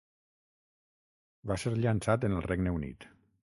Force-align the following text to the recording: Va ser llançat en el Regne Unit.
Va 1.53 1.59
ser 1.65 1.75
llançat 1.83 2.27
en 2.31 2.41
el 2.41 2.47
Regne 2.49 2.77
Unit. 2.81 3.09